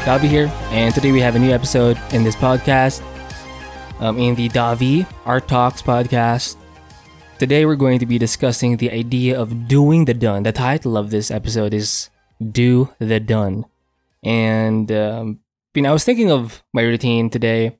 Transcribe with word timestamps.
Davi 0.00 0.28
here, 0.28 0.50
and 0.70 0.94
today 0.94 1.12
we 1.12 1.20
have 1.20 1.36
a 1.36 1.38
new 1.38 1.52
episode 1.52 2.00
in 2.14 2.24
this 2.24 2.34
podcast, 2.34 3.02
um, 4.00 4.18
in 4.18 4.34
the 4.34 4.48
Davi 4.48 5.06
Art 5.26 5.46
Talks 5.46 5.82
podcast. 5.82 6.56
Today 7.38 7.66
we're 7.66 7.76
going 7.76 7.98
to 7.98 8.06
be 8.06 8.16
discussing 8.16 8.78
the 8.78 8.90
idea 8.90 9.38
of 9.38 9.68
doing 9.68 10.06
the 10.06 10.14
done. 10.14 10.42
The 10.42 10.52
title 10.52 10.96
of 10.96 11.10
this 11.10 11.30
episode 11.30 11.74
is 11.74 12.08
"Do 12.40 12.88
the 12.98 13.20
Done," 13.20 13.66
and 14.22 14.90
um, 14.90 15.40
you 15.74 15.82
know, 15.82 15.90
I 15.90 15.92
was 15.92 16.04
thinking 16.04 16.30
of 16.30 16.64
my 16.72 16.80
routine 16.80 17.28
today, 17.28 17.78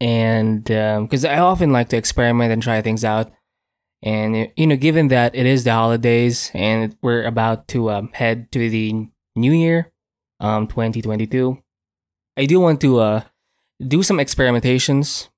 and 0.00 0.64
because 0.64 1.24
I 1.24 1.38
often 1.38 1.70
like 1.72 1.88
to 1.90 1.96
experiment 1.96 2.52
and 2.52 2.60
try 2.60 2.82
things 2.82 3.04
out, 3.04 3.30
and 4.02 4.50
you 4.56 4.66
know, 4.66 4.76
given 4.76 5.06
that 5.08 5.36
it 5.36 5.46
is 5.46 5.62
the 5.62 5.72
holidays 5.72 6.50
and 6.52 6.96
we're 7.00 7.22
about 7.22 7.68
to 7.68 7.90
um, 7.90 8.10
head 8.12 8.50
to 8.50 8.68
the 8.68 9.06
new 9.36 9.52
year, 9.52 9.92
um, 10.40 10.66
2022, 10.66 11.62
I 12.36 12.46
do 12.46 12.60
want 12.60 12.80
to 12.80 12.98
uh, 12.98 13.22
do 13.86 14.02
some 14.02 14.18
experimentations 14.18 15.28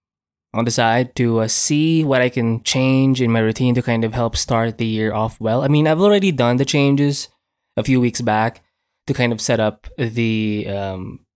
on 0.55 0.65
the 0.65 0.70
side 0.70 1.15
to 1.16 1.41
uh, 1.41 1.48
see 1.48 2.05
what 2.05 2.20
I 2.20 2.28
can 2.28 2.62
change 2.62 3.20
in 3.20 3.33
my 3.33 3.41
routine 3.41 3.75
to 3.75 3.83
kind 3.83 4.05
of 4.05 4.15
help 4.15 4.37
start 4.37 4.78
the 4.78 4.87
year 4.87 5.12
off 5.12 5.41
well. 5.41 5.62
I 5.62 5.69
mean, 5.69 5.87
I've 5.87 6.01
already 6.01 6.30
done 6.30 6.56
the 6.56 6.65
changes 6.65 7.28
a 7.77 7.84
few 7.84 8.00
weeks 8.00 8.20
back 8.20 8.62
to 9.06 9.14
kind 9.14 9.33
of 9.33 9.41
set 9.41 9.61
up 9.61 9.89
the 9.97 10.67
um, 10.69 11.27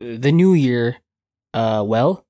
the 0.00 0.32
new 0.32 0.54
year 0.54 0.96
uh, 1.54 1.84
well, 1.86 2.26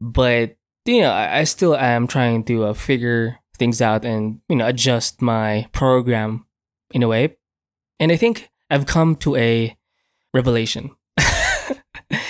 but 0.00 0.56
you 0.84 1.02
know, 1.02 1.12
I, 1.12 1.40
I 1.40 1.44
still 1.44 1.76
am 1.76 2.06
trying 2.06 2.44
to 2.44 2.64
uh, 2.64 2.72
figure 2.72 3.38
things 3.58 3.80
out 3.80 4.04
and 4.04 4.40
you 4.48 4.56
know 4.56 4.66
adjust 4.66 5.22
my 5.22 5.68
program 5.72 6.46
in 6.90 7.02
a 7.02 7.08
way. 7.08 7.36
And 8.00 8.10
I 8.10 8.16
think 8.16 8.50
I've 8.70 8.86
come 8.86 9.14
to 9.16 9.36
a 9.36 9.76
revelation. 10.32 10.90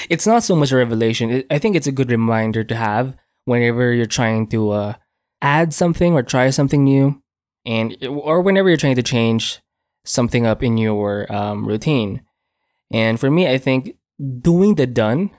it's 0.09 0.27
not 0.27 0.43
so 0.43 0.57
much 0.57 0.73
a 0.73 0.77
revelation. 0.77 1.45
I 1.51 1.59
think 1.59 1.77
it's 1.77 1.87
a 1.87 1.93
good 1.93 2.11
reminder 2.11 2.65
to 2.65 2.75
have 2.75 3.17
whenever 3.45 3.93
you're 3.93 4.07
trying 4.07 4.47
to 4.49 4.71
uh, 4.71 4.95
add 5.41 5.75
something 5.75 6.15
or 6.15 6.23
try 6.23 6.51
something 6.51 6.85
new, 6.85 7.23
and 7.65 7.97
or 8.07 8.41
whenever 8.41 8.69
you're 8.69 8.77
trying 8.77 8.97
to 8.97 9.03
change 9.03 9.61
something 10.05 10.47
up 10.47 10.63
in 10.63 10.79
your 10.79 11.33
um, 11.33 11.67
routine. 11.67 12.23
And 12.93 13.19
for 13.19 13.31
me, 13.31 13.49
I 13.49 13.59
think 13.59 13.97
doing 14.41 14.75
the 14.75 14.87
done 14.87 15.31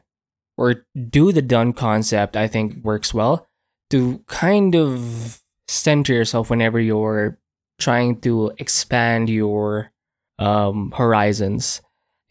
or 0.58 0.86
do 1.10 1.32
the 1.32 1.42
done 1.42 1.74
concept, 1.74 2.36
I 2.36 2.48
think 2.48 2.84
works 2.84 3.14
well 3.14 3.48
to 3.90 4.24
kind 4.28 4.76
of 4.76 5.42
center 5.68 6.14
yourself 6.14 6.50
whenever 6.50 6.80
you're 6.80 7.38
trying 7.80 8.20
to 8.22 8.52
expand 8.58 9.30
your 9.30 9.92
um, 10.40 10.92
horizons. 10.96 11.82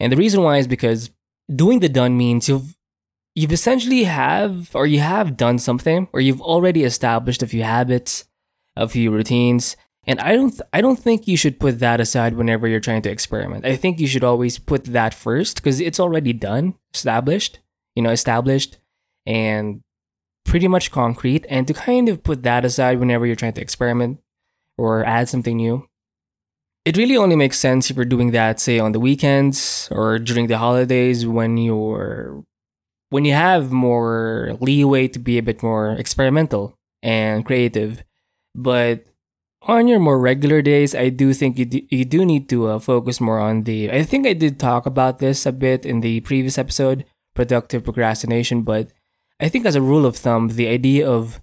And 0.03 0.11
the 0.11 0.17
reason 0.17 0.43
why 0.43 0.57
is 0.57 0.67
because 0.67 1.11
doing 1.53 1.79
the 1.79 1.87
done 1.87 2.17
means 2.17 2.49
you've 2.49 2.75
you've 3.35 3.53
essentially 3.53 4.03
have 4.03 4.75
or 4.75 4.85
you 4.85 4.99
have 4.99 5.37
done 5.37 5.57
something 5.57 6.09
or 6.11 6.19
you've 6.19 6.41
already 6.41 6.83
established 6.83 7.41
a 7.41 7.47
few 7.47 7.63
habits, 7.63 8.25
a 8.75 8.87
few 8.89 9.11
routines. 9.11 9.77
And 10.05 10.19
I 10.19 10.35
don't 10.35 10.59
I 10.73 10.81
don't 10.81 10.99
think 10.99 11.25
you 11.25 11.37
should 11.37 11.57
put 11.57 11.79
that 11.79 12.01
aside 12.01 12.33
whenever 12.33 12.67
you're 12.67 12.81
trying 12.81 13.01
to 13.03 13.09
experiment. 13.09 13.65
I 13.65 13.77
think 13.77 14.01
you 14.01 14.07
should 14.07 14.25
always 14.25 14.59
put 14.59 14.83
that 14.85 15.13
first 15.13 15.55
because 15.55 15.79
it's 15.79 16.01
already 16.01 16.33
done, 16.33 16.75
established, 16.93 17.59
you 17.95 18.03
know, 18.03 18.11
established 18.11 18.79
and 19.25 19.79
pretty 20.43 20.67
much 20.67 20.91
concrete 20.91 21.45
and 21.47 21.65
to 21.67 21.73
kind 21.73 22.09
of 22.09 22.23
put 22.23 22.43
that 22.43 22.65
aside 22.65 22.99
whenever 22.99 23.25
you're 23.25 23.37
trying 23.37 23.53
to 23.53 23.61
experiment 23.61 24.19
or 24.77 25.05
add 25.05 25.29
something 25.29 25.55
new 25.55 25.87
it 26.85 26.97
really 26.97 27.17
only 27.17 27.35
makes 27.35 27.59
sense 27.59 27.89
if 27.89 27.95
you're 27.95 28.05
doing 28.05 28.31
that 28.31 28.59
say 28.59 28.79
on 28.79 28.91
the 28.91 28.99
weekends 28.99 29.87
or 29.91 30.19
during 30.19 30.47
the 30.47 30.57
holidays 30.57 31.25
when 31.25 31.57
you're 31.57 32.43
when 33.09 33.25
you 33.25 33.33
have 33.33 33.71
more 33.71 34.57
leeway 34.59 35.07
to 35.07 35.19
be 35.19 35.37
a 35.37 35.43
bit 35.43 35.61
more 35.61 35.91
experimental 35.91 36.75
and 37.03 37.45
creative. 37.45 38.03
But 38.55 39.05
on 39.63 39.87
your 39.87 39.99
more 39.99 40.19
regular 40.19 40.61
days 40.61 40.93
i 40.93 41.09
do 41.09 41.33
think 41.33 41.57
you 41.57 41.65
do, 41.65 41.81
you 41.89 42.05
do 42.05 42.25
need 42.25 42.49
to 42.49 42.67
uh, 42.67 42.79
focus 42.79 43.21
more 43.21 43.39
on 43.39 43.63
the 43.63 43.89
i 43.91 44.03
think 44.03 44.27
i 44.27 44.33
did 44.33 44.59
talk 44.59 44.85
about 44.85 45.19
this 45.19 45.45
a 45.45 45.51
bit 45.51 45.85
in 45.85 46.01
the 46.01 46.19
previous 46.21 46.57
episode 46.57 47.05
productive 47.33 47.83
procrastination 47.83 48.61
but 48.61 48.91
i 49.39 49.47
think 49.47 49.65
as 49.65 49.75
a 49.75 49.81
rule 49.81 50.05
of 50.05 50.17
thumb 50.17 50.49
the 50.49 50.67
idea 50.67 51.07
of 51.07 51.41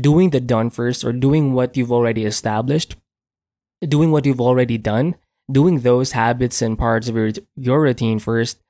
doing 0.00 0.30
the 0.30 0.40
done 0.40 0.68
first 0.68 1.04
or 1.04 1.12
doing 1.12 1.52
what 1.52 1.76
you've 1.76 1.92
already 1.92 2.24
established 2.24 2.96
doing 3.86 4.10
what 4.10 4.26
you've 4.26 4.40
already 4.40 4.78
done, 4.78 5.16
doing 5.50 5.80
those 5.80 6.12
habits 6.12 6.62
and 6.62 6.78
parts 6.78 7.08
of 7.08 7.16
your 7.16 7.32
your 7.56 7.80
routine 7.82 8.18
first 8.18 8.60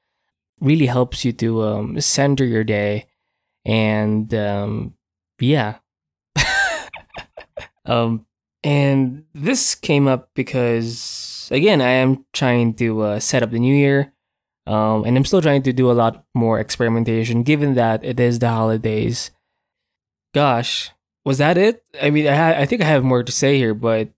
really 0.60 0.86
helps 0.86 1.25
you 1.25 1.32
to 1.32 1.62
um, 1.62 2.00
center 2.00 2.44
your 2.44 2.64
day 2.64 3.06
and 3.64 4.32
um, 4.34 4.94
yeah. 5.41 5.76
Um 7.86 8.25
and 8.64 9.25
this 9.34 9.75
came 9.75 10.08
up 10.08 10.30
because 10.34 11.48
again 11.52 11.82
i 11.82 11.91
am 11.91 12.25
trying 12.32 12.72
to 12.72 13.02
uh, 13.02 13.20
set 13.20 13.42
up 13.42 13.50
the 13.50 13.58
new 13.58 13.75
year 13.75 14.12
um, 14.66 15.04
and 15.04 15.16
i'm 15.16 15.25
still 15.26 15.42
trying 15.42 15.62
to 15.62 15.72
do 15.72 15.91
a 15.91 15.92
lot 15.92 16.25
more 16.34 16.58
experimentation 16.58 17.42
given 17.42 17.75
that 17.75 18.02
it 18.02 18.19
is 18.19 18.38
the 18.38 18.48
holidays. 18.48 19.31
Gosh 20.32 20.91
was 21.25 21.38
that 21.38 21.58
it? 21.58 21.84
I 22.00 22.08
mean 22.08 22.26
i, 22.26 22.34
ha- 22.34 22.58
I 22.58 22.64
think 22.64 22.81
i 22.81 22.86
have 22.86 23.04
more 23.04 23.22
to 23.22 23.31
say 23.31 23.58
here 23.58 23.75
but 23.75 24.08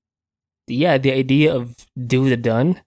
yeah, 0.67 0.99
the 0.99 1.13
idea 1.13 1.55
of 1.55 1.77
do 2.07 2.29
the 2.29 2.37
done 2.37 2.81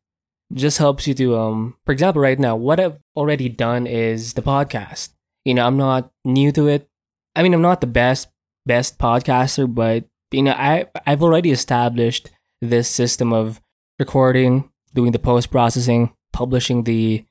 just 0.54 0.80
helps 0.80 1.06
you 1.08 1.14
to 1.14 1.38
um 1.38 1.76
for 1.86 1.92
example 1.92 2.20
right 2.22 2.40
now 2.40 2.56
what 2.56 2.80
I've 2.80 2.98
already 3.16 3.50
done 3.50 3.88
is 3.88 4.34
the 4.34 4.42
podcast. 4.42 5.10
You 5.46 5.54
know, 5.54 5.66
I'm 5.66 5.78
not 5.78 6.12
new 6.26 6.52
to 6.54 6.68
it. 6.68 6.88
I 7.36 7.44
mean, 7.44 7.54
I'm 7.54 7.62
not 7.62 7.82
the 7.82 7.88
best 7.88 8.30
best 8.66 8.98
podcaster, 8.98 9.74
but 9.74 10.06
you 10.32 10.44
know, 10.44 10.54
I 10.54 10.88
I've 11.06 11.24
already 11.24 11.52
established 11.52 12.30
this 12.62 12.90
system 12.90 13.32
of 13.34 13.62
recording, 14.00 14.70
doing 14.94 15.12
the 15.12 15.20
post 15.20 15.52
processing, 15.52 16.14
publishing 16.34 16.84
the 16.84 17.26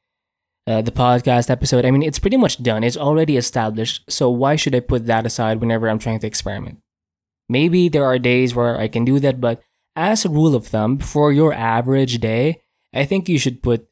uh, 0.67 0.83
the 0.83 0.93
podcast 0.93 1.51
episode. 1.51 1.85
I 1.85 1.91
mean, 1.91 2.03
it's 2.03 2.19
pretty 2.19 2.37
much 2.37 2.63
done. 2.63 2.85
It's 2.85 2.97
already 2.97 3.37
established. 3.37 4.05
So 4.11 4.29
why 4.29 4.57
should 4.57 4.75
I 4.75 4.81
put 4.81 5.07
that 5.07 5.27
aside 5.27 5.61
whenever 5.61 5.89
I'm 5.89 5.99
trying 5.99 6.19
to 6.21 6.27
experiment? 6.27 6.79
Maybe 7.49 7.89
there 7.89 8.05
are 8.05 8.19
days 8.19 8.55
where 8.55 8.79
I 8.79 8.89
can 8.89 9.05
do 9.05 9.19
that, 9.21 9.41
but 9.41 9.63
as 9.99 10.25
a 10.25 10.29
rule 10.29 10.55
of 10.55 10.67
thumb, 10.67 10.99
for 10.99 11.33
your 11.33 11.53
average 11.53 12.21
day, 12.21 12.63
I 12.95 13.05
think 13.05 13.29
you 13.29 13.39
should 13.39 13.63
put, 13.63 13.87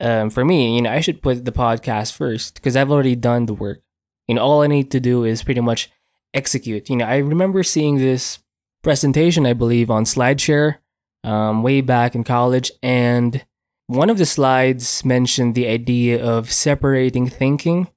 um, 0.00 0.28
for 0.28 0.44
me, 0.44 0.74
you 0.74 0.82
know, 0.82 0.90
I 0.90 1.00
should 1.00 1.22
put 1.22 1.44
the 1.44 1.52
podcast 1.52 2.12
first 2.16 2.56
because 2.56 2.76
I've 2.76 2.90
already 2.90 3.14
done 3.14 3.46
the 3.46 3.54
work. 3.54 3.80
You 4.26 4.34
know, 4.34 4.42
all 4.42 4.62
I 4.62 4.66
need 4.66 4.90
to 4.90 5.00
do 5.00 5.24
is 5.24 5.42
pretty 5.42 5.60
much 5.60 5.90
execute. 6.34 6.90
You 6.90 6.96
know, 6.96 7.06
I 7.06 7.18
remember 7.18 7.62
seeing 7.62 7.98
this 7.98 8.40
presentation, 8.82 9.46
I 9.46 9.52
believe, 9.52 9.90
on 9.90 10.04
SlideShare 10.04 10.78
um, 11.22 11.62
way 11.62 11.80
back 11.80 12.14
in 12.14 12.24
college, 12.24 12.72
and 12.82 13.44
one 13.86 14.10
of 14.10 14.18
the 14.18 14.26
slides 14.26 15.04
mentioned 15.04 15.54
the 15.54 15.68
idea 15.68 16.22
of 16.22 16.50
separating 16.50 17.28
thinking 17.28 17.88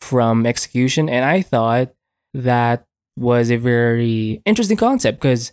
from 0.00 0.44
execution, 0.44 1.08
and 1.08 1.24
I 1.24 1.40
thought 1.40 1.94
that 2.34 2.86
was 3.16 3.50
a 3.50 3.56
very 3.56 4.42
interesting 4.44 4.76
concept 4.76 5.20
because 5.20 5.52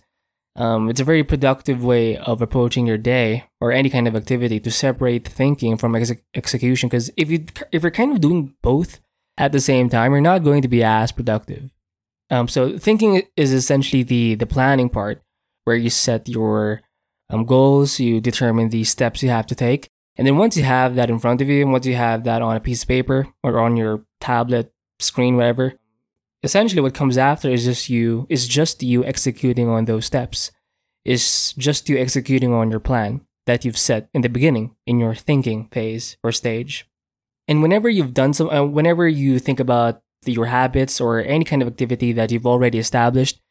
um, 0.55 0.89
it's 0.89 0.99
a 0.99 1.05
very 1.05 1.23
productive 1.23 1.83
way 1.83 2.17
of 2.17 2.41
approaching 2.41 2.85
your 2.85 2.97
day 2.97 3.45
or 3.61 3.71
any 3.71 3.89
kind 3.89 4.07
of 4.07 4.15
activity 4.15 4.59
to 4.59 4.71
separate 4.71 5.27
thinking 5.27 5.77
from 5.77 5.95
ex- 5.95 6.11
execution. 6.35 6.89
Because 6.89 7.09
if 7.15 7.29
you 7.29 7.45
if 7.71 7.83
you're 7.83 7.91
kind 7.91 8.11
of 8.11 8.21
doing 8.21 8.53
both 8.61 8.99
at 9.37 9.53
the 9.53 9.61
same 9.61 9.89
time, 9.89 10.11
you're 10.11 10.21
not 10.21 10.43
going 10.43 10.61
to 10.61 10.67
be 10.67 10.83
as 10.83 11.11
productive. 11.11 11.71
Um, 12.29 12.47
so 12.47 12.77
thinking 12.77 13.23
is 13.37 13.53
essentially 13.53 14.03
the 14.03 14.35
the 14.35 14.45
planning 14.45 14.89
part, 14.89 15.21
where 15.63 15.75
you 15.75 15.89
set 15.89 16.27
your 16.27 16.81
um, 17.29 17.45
goals, 17.45 17.99
you 17.99 18.19
determine 18.19 18.69
the 18.69 18.83
steps 18.83 19.23
you 19.23 19.29
have 19.29 19.47
to 19.47 19.55
take, 19.55 19.89
and 20.17 20.27
then 20.27 20.37
once 20.37 20.57
you 20.57 20.63
have 20.63 20.95
that 20.95 21.09
in 21.09 21.19
front 21.19 21.39
of 21.41 21.47
you, 21.47 21.61
and 21.61 21.71
once 21.71 21.85
you 21.85 21.95
have 21.95 22.25
that 22.25 22.41
on 22.41 22.57
a 22.57 22.61
piece 22.61 22.83
of 22.83 22.89
paper 22.89 23.27
or 23.41 23.59
on 23.59 23.77
your 23.77 24.05
tablet 24.19 24.73
screen, 24.99 25.37
whatever, 25.37 25.75
essentially 26.43 26.81
what 26.81 26.93
comes 26.93 27.17
after 27.17 27.49
is 27.49 27.65
just 27.65 27.89
you 27.89 28.25
is 28.29 28.47
just 28.47 28.83
you 28.83 29.03
executing 29.05 29.67
on 29.69 29.85
those 29.85 30.05
steps. 30.05 30.51
Is 31.03 31.53
just 31.57 31.89
you 31.89 31.97
executing 31.97 32.53
on 32.53 32.69
your 32.69 32.79
plan 32.79 33.21
that 33.47 33.65
you've 33.65 33.77
set 33.77 34.09
in 34.13 34.21
the 34.21 34.29
beginning 34.29 34.75
in 34.85 34.99
your 34.99 35.15
thinking 35.15 35.67
phase 35.71 36.15
or 36.23 36.31
stage. 36.31 36.87
And 37.47 37.63
whenever 37.63 37.89
you've 37.89 38.13
done 38.13 38.33
some 38.33 38.49
uh, 38.49 38.63
whenever 38.63 39.07
you 39.07 39.39
think 39.39 39.59
about 39.59 40.01
your 40.25 40.45
habits 40.45 41.01
or 41.01 41.19
any 41.19 41.43
kind 41.43 41.63
of 41.63 41.67
activity 41.67 42.13
that 42.13 42.31
you've 42.31 42.45
already 42.45 42.77
established 42.77 43.41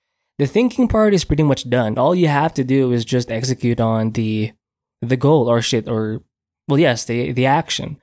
the 0.40 0.46
thinking 0.46 0.88
part 0.88 1.12
is 1.12 1.26
pretty 1.26 1.42
much 1.42 1.68
done. 1.68 1.98
All 1.98 2.14
you 2.14 2.28
have 2.28 2.54
to 2.54 2.64
do 2.64 2.92
is 2.92 3.04
just 3.04 3.30
execute 3.30 3.78
on 3.78 4.12
the 4.12 4.52
the 5.02 5.18
goal 5.18 5.50
or 5.50 5.60
shit 5.60 5.86
or 5.86 6.22
well 6.66 6.78
yes 6.78 7.04
the 7.04 7.32
the 7.32 7.44
action. 7.44 8.00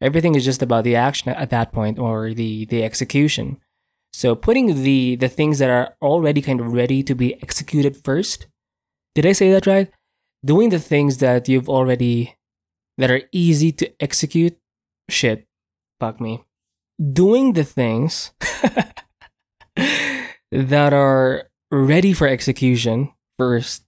Everything 0.00 0.34
is 0.34 0.44
just 0.44 0.62
about 0.62 0.82
the 0.82 0.96
action 0.96 1.28
at 1.30 1.50
that 1.50 1.70
point 1.70 2.00
or 2.00 2.34
the 2.34 2.64
the 2.66 2.82
execution 2.82 3.60
so 4.16 4.34
putting 4.34 4.82
the 4.82 5.16
the 5.16 5.28
things 5.28 5.58
that 5.58 5.68
are 5.68 5.94
already 6.00 6.40
kind 6.40 6.58
of 6.58 6.72
ready 6.72 7.02
to 7.02 7.14
be 7.14 7.34
executed 7.42 8.02
first. 8.02 8.46
Did 9.14 9.26
I 9.26 9.32
say 9.32 9.50
that 9.52 9.66
right? 9.66 9.90
Doing 10.42 10.70
the 10.70 10.78
things 10.78 11.18
that 11.18 11.50
you've 11.50 11.68
already 11.68 12.34
that 12.96 13.10
are 13.10 13.28
easy 13.30 13.72
to 13.72 13.92
execute. 14.00 14.56
Shit. 15.10 15.46
fuck 16.00 16.18
me. 16.18 16.42
Doing 16.96 17.52
the 17.52 17.62
things 17.62 18.32
that 20.50 20.94
are 20.94 21.50
ready 21.70 22.14
for 22.14 22.26
execution 22.26 23.12
first 23.38 23.84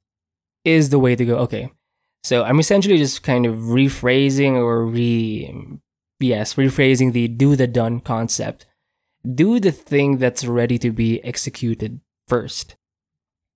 is 0.62 0.90
the 0.90 0.98
way 0.98 1.16
to 1.16 1.24
go. 1.24 1.36
Okay. 1.48 1.72
So 2.22 2.44
I'm 2.44 2.60
essentially 2.60 2.98
just 2.98 3.22
kind 3.22 3.46
of 3.46 3.54
rephrasing 3.72 4.60
or 4.60 4.84
re 4.84 5.80
yes, 6.20 6.52
rephrasing 6.60 7.14
the 7.14 7.28
do 7.28 7.56
the 7.56 7.66
done 7.66 8.00
concept. 8.00 8.66
Do 9.32 9.60
the 9.60 9.72
thing 9.72 10.18
that's 10.18 10.44
ready 10.44 10.78
to 10.78 10.90
be 10.90 11.22
executed 11.24 12.00
first. 12.26 12.76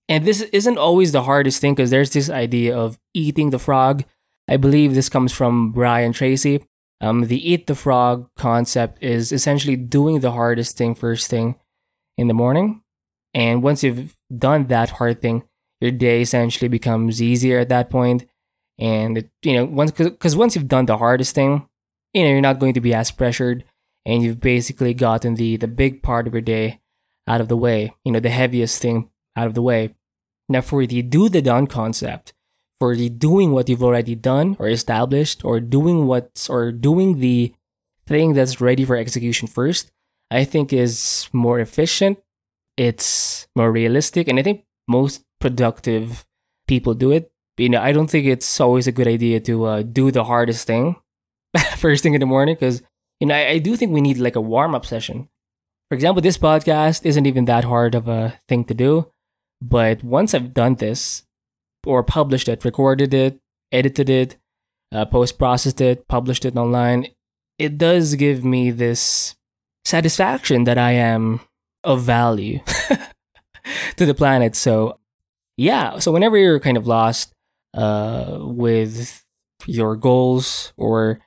And 0.08 0.24
this 0.24 0.42
isn't 0.42 0.78
always 0.78 1.12
the 1.12 1.22
hardest 1.22 1.60
thing 1.60 1.74
because 1.74 1.90
there's 1.90 2.10
this 2.10 2.28
idea 2.28 2.76
of 2.76 2.98
eating 3.14 3.50
the 3.50 3.58
frog. 3.58 4.04
I 4.48 4.56
believe 4.56 4.94
this 4.94 5.08
comes 5.08 5.32
from 5.32 5.72
Brian 5.72 6.12
Tracy. 6.12 6.64
Um, 7.00 7.26
the 7.26 7.50
eat 7.50 7.66
the 7.66 7.74
frog 7.74 8.28
concept 8.36 9.02
is 9.02 9.32
essentially 9.32 9.76
doing 9.76 10.20
the 10.20 10.32
hardest 10.32 10.76
thing 10.76 10.94
first 10.94 11.28
thing 11.28 11.56
in 12.16 12.28
the 12.28 12.34
morning. 12.34 12.82
And 13.34 13.62
once 13.62 13.82
you've 13.82 14.16
done 14.36 14.66
that 14.66 14.90
hard 14.90 15.20
thing, 15.20 15.44
your 15.80 15.90
day 15.90 16.20
essentially 16.20 16.69
becomes 16.69 17.22
easier 17.22 17.58
at 17.58 17.69
that 17.70 17.90
point. 17.90 18.26
And 18.78 19.19
it, 19.19 19.30
you 19.42 19.54
know, 19.54 19.64
once 19.64 19.90
because 19.90 20.36
once 20.36 20.54
you've 20.54 20.69
done 20.69 20.86
the 20.86 20.98
hardest 20.98 21.34
thing, 21.34 21.69
you 22.12 22.22
know 22.22 22.30
you're 22.30 22.40
not 22.40 22.58
going 22.58 22.74
to 22.74 22.80
be 22.80 22.94
as 22.94 23.10
pressured, 23.10 23.64
and 24.04 24.22
you've 24.22 24.40
basically 24.40 24.94
gotten 24.94 25.34
the 25.34 25.56
the 25.56 25.69
big 25.69 26.02
part 26.02 26.26
of 26.26 26.34
your 26.34 26.43
day 26.43 26.81
out 27.26 27.40
of 27.40 27.49
the 27.49 27.56
way. 27.56 27.94
You 28.04 28.12
know, 28.12 28.20
the 28.20 28.31
heaviest 28.31 28.81
thing 28.81 29.10
out 29.37 29.46
of 29.46 29.54
the 29.54 29.62
way. 29.62 29.94
Now, 30.49 30.60
for 30.60 30.87
the 30.87 31.02
do 31.02 31.28
the 31.28 31.43
done 31.43 31.66
concept, 31.66 32.32
for 32.81 32.96
the 32.96 33.08
doing 33.08 33.52
what 33.52 33.69
you've 33.69 33.82
already 33.82 34.14
done 34.14 34.56
or 34.58 34.69
established, 34.69 35.44
or 35.44 35.60
doing 35.60 36.06
what's 36.06 36.50
or 36.50 36.72
doing 36.72 37.20
the 37.20 37.54
thing 38.06 38.34
that's 38.34 38.60
ready 38.60 38.84
for 38.84 38.96
execution 38.96 39.46
first, 39.49 39.90
I 40.31 40.44
think 40.44 40.72
is 40.72 41.28
more 41.32 41.60
efficient. 41.60 42.19
It's 42.76 43.46
more 43.55 43.70
realistic, 43.70 44.28
and 44.28 44.38
I 44.38 44.43
think 44.43 44.64
most 44.88 45.25
productive 45.40 46.26
people 46.66 46.94
do 46.94 47.12
it. 47.12 47.31
You 47.58 47.69
know, 47.69 47.81
I 47.81 47.93
don't 47.93 48.08
think 48.08 48.26
it's 48.26 48.60
always 48.60 48.87
a 48.87 48.93
good 48.93 49.06
idea 49.06 49.38
to 49.40 49.64
uh, 49.64 49.82
do 49.82 50.10
the 50.10 50.25
hardest 50.25 50.66
thing 50.66 50.96
first 51.76 52.02
thing 52.02 52.14
in 52.14 52.20
the 52.20 52.26
morning 52.26 52.55
because 52.55 52.82
you 53.22 53.26
know 53.26 53.36
I, 53.36 53.50
I 53.50 53.58
do 53.58 53.76
think 53.76 53.92
we 53.92 54.00
need 54.00 54.19
like 54.19 54.34
a 54.34 54.40
warm 54.40 54.74
up 54.74 54.84
session. 54.84 55.28
For 55.88 55.94
example, 55.94 56.20
this 56.20 56.38
podcast 56.38 57.06
isn't 57.06 57.24
even 57.24 57.44
that 57.44 57.62
hard 57.62 57.94
of 57.94 58.08
a 58.08 58.40
thing 58.48 58.64
to 58.64 58.74
do, 58.74 59.12
but 59.60 60.02
once 60.02 60.34
I've 60.34 60.52
done 60.52 60.74
this, 60.74 61.22
or 61.86 62.02
published 62.02 62.48
it, 62.48 62.64
recorded 62.64 63.14
it, 63.14 63.38
edited 63.70 64.10
it, 64.10 64.36
uh, 64.90 65.04
post 65.04 65.38
processed 65.38 65.80
it, 65.80 66.08
published 66.08 66.44
it 66.44 66.56
online, 66.56 67.06
it 67.60 67.78
does 67.78 68.16
give 68.16 68.44
me 68.44 68.72
this 68.72 69.36
satisfaction 69.84 70.64
that 70.64 70.78
I 70.78 70.92
am 70.92 71.40
of 71.84 72.02
value 72.02 72.58
to 73.96 74.04
the 74.04 74.14
planet. 74.14 74.56
So, 74.56 74.98
yeah, 75.56 76.00
so 76.00 76.10
whenever 76.10 76.36
you're 76.36 76.58
kind 76.58 76.76
of 76.76 76.88
lost 76.88 77.32
uh, 77.74 78.38
with 78.40 79.24
your 79.66 79.94
goals 79.94 80.72
or 80.76 81.20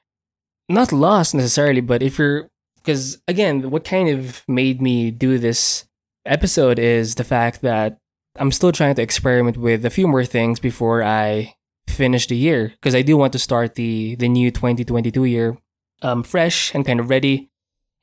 not 0.69 0.91
lost 0.91 1.35
necessarily, 1.35 1.81
but 1.81 2.01
if 2.01 2.17
you're, 2.17 2.49
because 2.77 3.21
again, 3.27 3.69
what 3.69 3.83
kind 3.83 4.09
of 4.09 4.43
made 4.47 4.81
me 4.81 5.11
do 5.11 5.37
this 5.37 5.85
episode 6.25 6.79
is 6.79 7.15
the 7.15 7.23
fact 7.23 7.61
that 7.61 7.99
I'm 8.37 8.51
still 8.51 8.71
trying 8.71 8.95
to 8.95 9.01
experiment 9.01 9.57
with 9.57 9.85
a 9.85 9.89
few 9.89 10.07
more 10.07 10.25
things 10.25 10.59
before 10.59 11.03
I 11.03 11.55
finish 11.87 12.27
the 12.27 12.35
year 12.35 12.69
because 12.69 12.95
I 12.95 13.01
do 13.01 13.15
want 13.15 13.31
to 13.33 13.39
start 13.39 13.75
the 13.75 14.15
the 14.15 14.27
new 14.27 14.51
2022 14.51 15.23
year 15.25 15.57
um 16.01 16.23
fresh 16.23 16.73
and 16.73 16.85
kind 16.85 16.99
of 16.99 17.09
ready 17.09 17.49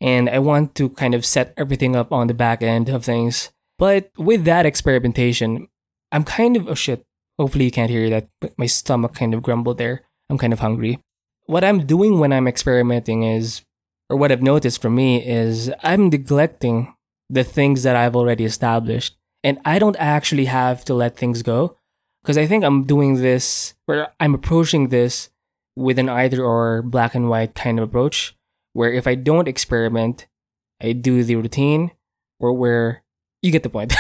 and 0.00 0.30
I 0.30 0.38
want 0.38 0.74
to 0.76 0.88
kind 0.88 1.14
of 1.14 1.26
set 1.26 1.52
everything 1.56 1.94
up 1.94 2.12
on 2.12 2.26
the 2.26 2.34
back 2.34 2.62
end 2.62 2.88
of 2.88 3.04
things. 3.04 3.52
But 3.78 4.10
with 4.18 4.44
that 4.44 4.66
experimentation, 4.66 5.68
I'm 6.10 6.24
kind 6.24 6.56
of 6.56 6.68
oh 6.68 6.74
shit. 6.74 7.06
Hopefully 7.38 7.66
you 7.66 7.70
can't 7.70 7.90
hear 7.90 8.10
that, 8.10 8.28
but 8.40 8.52
my 8.58 8.66
stomach 8.66 9.14
kind 9.14 9.32
of 9.32 9.42
grumbled 9.42 9.78
there. 9.78 10.02
I'm 10.28 10.38
kind 10.38 10.52
of 10.52 10.60
hungry. 10.60 10.98
What 11.46 11.64
I'm 11.64 11.86
doing 11.86 12.18
when 12.18 12.32
I'm 12.32 12.48
experimenting 12.48 13.24
is 13.24 13.62
or 14.08 14.16
what 14.16 14.30
I've 14.30 14.42
noticed 14.42 14.82
for 14.82 14.90
me 14.90 15.24
is 15.26 15.72
I'm 15.82 16.10
neglecting 16.10 16.94
the 17.30 17.44
things 17.44 17.82
that 17.82 17.96
I've 17.96 18.14
already 18.14 18.44
established 18.44 19.16
and 19.42 19.58
I 19.64 19.78
don't 19.78 19.96
actually 19.98 20.44
have 20.46 20.84
to 20.84 20.94
let 20.94 21.16
things 21.16 21.42
go 21.42 21.76
because 22.22 22.38
I 22.38 22.46
think 22.46 22.62
I'm 22.62 22.84
doing 22.84 23.16
this 23.16 23.74
where 23.86 24.12
I'm 24.20 24.34
approaching 24.34 24.88
this 24.88 25.30
with 25.74 25.98
an 25.98 26.08
either 26.08 26.44
or 26.44 26.82
black 26.82 27.14
and 27.14 27.28
white 27.28 27.54
kind 27.54 27.78
of 27.78 27.88
approach 27.88 28.36
where 28.74 28.92
if 28.92 29.06
I 29.06 29.14
don't 29.14 29.48
experiment, 29.48 30.26
I 30.80 30.92
do 30.92 31.24
the 31.24 31.36
routine 31.36 31.92
or 32.38 32.52
where 32.52 33.02
you 33.40 33.50
get 33.50 33.62
the 33.62 33.70
point. 33.70 33.94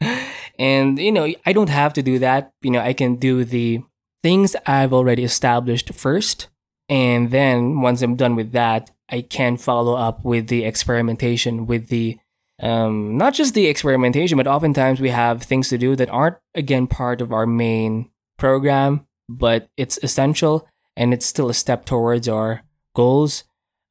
and 0.58 0.98
you 0.98 1.12
know, 1.12 1.32
I 1.44 1.52
don't 1.52 1.70
have 1.70 1.92
to 1.94 2.02
do 2.02 2.18
that. 2.20 2.52
You 2.62 2.70
know, 2.70 2.80
I 2.80 2.92
can 2.92 3.16
do 3.16 3.44
the 3.44 3.82
things 4.22 4.54
I've 4.66 4.92
already 4.92 5.24
established 5.24 5.92
first 5.94 6.48
and 6.88 7.30
then 7.30 7.80
once 7.80 8.02
I'm 8.02 8.16
done 8.16 8.36
with 8.36 8.52
that, 8.52 8.90
I 9.08 9.22
can 9.22 9.56
follow 9.56 9.94
up 9.94 10.24
with 10.24 10.48
the 10.48 10.64
experimentation 10.64 11.66
with 11.66 11.88
the 11.88 12.18
um, 12.60 13.16
not 13.16 13.32
just 13.32 13.54
the 13.54 13.66
experimentation, 13.66 14.36
but 14.36 14.46
oftentimes 14.46 15.00
we 15.00 15.08
have 15.08 15.42
things 15.42 15.68
to 15.70 15.78
do 15.78 15.96
that 15.96 16.10
aren't, 16.10 16.36
again, 16.54 16.86
part 16.86 17.20
of 17.20 17.32
our 17.32 17.46
main 17.46 18.10
program, 18.38 19.06
but 19.28 19.68
it's 19.78 19.98
essential 20.02 20.68
and 20.96 21.14
it's 21.14 21.26
still 21.26 21.48
a 21.48 21.54
step 21.54 21.86
towards 21.86 22.28
our 22.28 22.62
goals. 22.94 23.44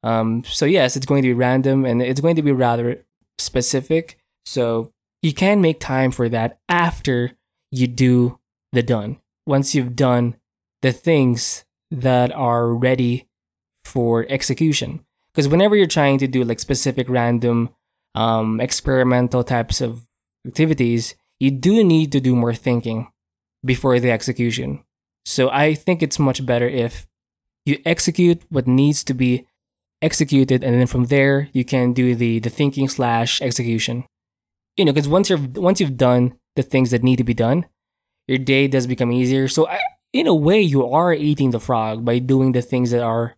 Um, 0.04 0.44
so, 0.44 0.64
yes, 0.64 0.96
it's 0.96 1.04
going 1.04 1.22
to 1.22 1.28
be 1.28 1.34
random 1.34 1.84
and 1.84 2.00
it's 2.00 2.20
going 2.20 2.36
to 2.36 2.42
be 2.42 2.52
rather 2.52 3.04
specific. 3.36 4.16
So, 4.46 4.92
you 5.22 5.34
can 5.34 5.60
make 5.60 5.78
time 5.78 6.12
for 6.12 6.28
that 6.30 6.60
after 6.68 7.32
you 7.70 7.88
do 7.88 8.38
the 8.72 8.82
done. 8.82 9.18
Once 9.46 9.74
you've 9.74 9.96
done 9.96 10.36
the 10.82 10.92
things 10.92 11.64
that 11.90 12.32
are 12.32 12.74
ready 12.74 13.28
for 13.84 14.26
execution. 14.28 15.04
Because 15.32 15.48
whenever 15.48 15.76
you're 15.76 15.86
trying 15.86 16.18
to 16.18 16.28
do 16.28 16.44
like 16.44 16.60
specific 16.60 17.08
random 17.08 17.70
um, 18.14 18.60
experimental 18.60 19.42
types 19.44 19.80
of 19.80 20.06
activities, 20.46 21.14
you 21.40 21.50
do 21.50 21.82
need 21.82 22.12
to 22.12 22.20
do 22.20 22.36
more 22.36 22.54
thinking 22.54 23.08
before 23.64 23.98
the 23.98 24.10
execution. 24.10 24.84
So 25.24 25.50
I 25.50 25.74
think 25.74 26.02
it's 26.02 26.18
much 26.18 26.44
better 26.44 26.68
if 26.68 27.06
you 27.64 27.80
execute 27.86 28.42
what 28.48 28.66
needs 28.66 29.04
to 29.04 29.14
be 29.14 29.46
executed, 30.02 30.64
and 30.64 30.74
then 30.74 30.86
from 30.86 31.06
there 31.06 31.48
you 31.52 31.64
can 31.64 31.92
do 31.92 32.14
the 32.14 32.40
the 32.40 32.50
thinking 32.50 32.88
slash 32.88 33.40
execution. 33.40 34.04
You 34.76 34.84
know, 34.84 34.92
because 34.92 35.08
once 35.08 35.30
you're 35.30 35.38
once 35.38 35.80
you've 35.80 35.96
done 35.96 36.34
the 36.56 36.62
things 36.62 36.90
that 36.90 37.02
need 37.02 37.16
to 37.16 37.24
be 37.24 37.34
done, 37.34 37.66
your 38.26 38.38
day 38.38 38.68
does 38.68 38.86
become 38.86 39.12
easier. 39.12 39.48
So 39.48 39.68
in 40.12 40.26
a 40.26 40.34
way, 40.34 40.60
you 40.60 40.86
are 40.86 41.12
eating 41.12 41.50
the 41.50 41.60
frog 41.60 42.04
by 42.04 42.18
doing 42.18 42.52
the 42.52 42.62
things 42.62 42.90
that 42.90 43.02
are 43.02 43.36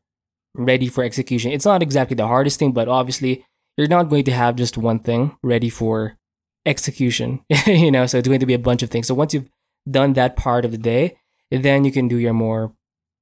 ready 0.54 0.88
for 0.88 1.04
execution. 1.04 1.52
It's 1.52 1.64
not 1.64 1.82
exactly 1.82 2.14
the 2.14 2.26
hardest 2.26 2.58
thing, 2.58 2.72
but 2.72 2.88
obviously 2.88 3.44
you're 3.76 3.88
not 3.88 4.08
going 4.08 4.24
to 4.24 4.32
have 4.32 4.56
just 4.56 4.78
one 4.78 4.98
thing 4.98 5.36
ready 5.42 5.68
for 5.68 6.16
execution, 6.66 7.44
you 7.66 7.90
know, 7.90 8.06
so 8.06 8.18
it's 8.18 8.28
going 8.28 8.40
to 8.40 8.46
be 8.46 8.54
a 8.54 8.58
bunch 8.58 8.82
of 8.82 8.90
things. 8.90 9.08
So 9.08 9.14
once 9.14 9.34
you've 9.34 9.50
done 9.90 10.14
that 10.14 10.36
part 10.36 10.64
of 10.64 10.70
the 10.70 10.78
day, 10.78 11.18
then 11.50 11.84
you 11.84 11.92
can 11.92 12.08
do 12.08 12.16
your 12.16 12.32
more 12.32 12.72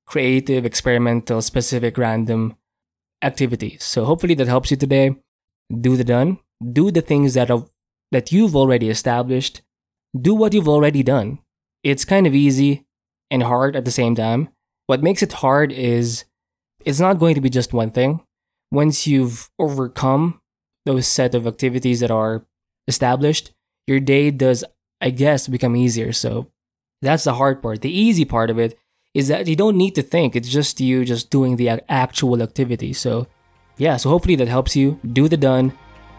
creative, 0.07 0.65
experimental, 0.65 1.43
specific, 1.43 1.99
random 1.99 2.57
activities. 3.23 3.83
So 3.85 4.05
hopefully 4.05 4.35
that 4.35 4.49
helps 4.49 4.71
you 4.71 4.77
today. 4.77 5.17
Do 5.81 5.97
the 5.97 6.05
done. 6.05 6.39
Do 6.73 6.91
the 6.91 7.01
things 7.01 7.35
that 7.35 7.51
are, 7.51 7.65
that 8.11 8.31
you've 8.31 8.55
already 8.55 8.91
established. 8.91 9.63
Do 10.19 10.35
what 10.35 10.53
you've 10.53 10.69
already 10.69 11.03
done. 11.03 11.39
It's 11.83 12.05
kind 12.05 12.27
of 12.27 12.35
easy 12.35 12.87
and 13.31 13.43
hard 13.43 13.77
at 13.77 13.85
the 13.85 13.91
same 13.91 14.15
time. 14.15 14.49
What 14.87 15.03
makes 15.03 15.23
it 15.23 15.33
hard 15.35 15.73
is 15.73 16.25
it's 16.85 17.01
not 17.01 17.19
going 17.19 17.35
to 17.35 17.41
be 17.41 17.51
just 17.51 17.73
one 17.73 17.91
thing. 17.91 18.21
Once 18.71 19.07
you've 19.07 19.51
overcome 19.59 20.41
those 20.87 21.07
set 21.07 21.35
of 21.35 21.47
activities 21.47 22.01
that 22.01 22.11
are 22.11 22.45
established, 22.89 23.53
your 23.87 24.01
day 24.01 24.31
does, 24.31 24.65
I 25.01 25.11
guess, 25.11 25.49
become 25.49 25.77
easier. 25.77 26.13
So 26.13 26.51
that's 27.01 27.25
the 27.25 27.35
hard 27.35 27.63
part. 27.63 27.81
The 27.81 27.93
easy 27.93 28.25
part 28.25 28.51
of 28.51 28.59
it 28.59 28.79
is 29.15 29.29
that 29.29 29.47
you 29.47 29.57
don't 29.57 29.77
need 29.77 29.95
to 29.97 30.03
think. 30.03 30.35
It's 30.35 30.49
just 30.49 30.81
you 30.81 31.05
just 31.05 31.31
doing 31.31 31.57
the 31.57 31.83
actual 31.89 32.43
activity. 32.43 32.93
So 32.93 33.27
yeah, 33.77 33.97
so 33.97 34.11
hopefully 34.11 34.37
that 34.37 34.49
helps 34.49 34.77
you 34.77 35.01
do 35.13 35.29
the 35.29 35.37
done. 35.37 35.73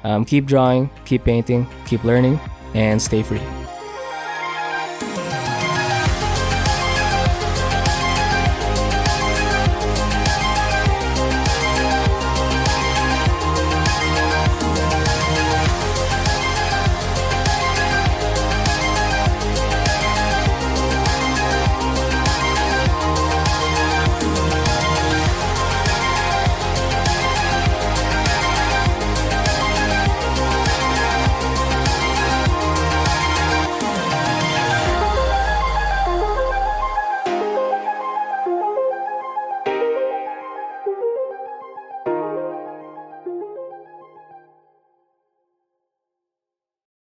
Um, 0.03 0.25
keep 0.25 0.45
drawing, 0.45 0.89
keep 1.05 1.23
painting, 1.23 1.67
keep 1.85 2.03
learning, 2.03 2.39
and 2.73 3.01
stay 3.01 3.23
free. 3.23 3.62